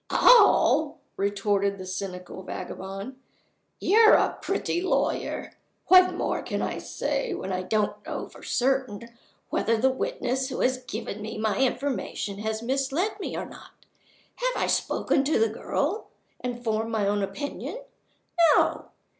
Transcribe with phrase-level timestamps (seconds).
[0.09, 3.17] "All?" retorted the cynical vagabond.
[3.79, 5.51] "You're a pretty lawyer!
[5.89, 9.09] What more can I say, when I don't know for certain
[9.51, 13.73] whether the witness who has given me my information has misled me or not?
[14.37, 16.07] Have I spoken to the girl
[16.39, 17.77] and formed my own opinion?
[18.55, 18.89] No!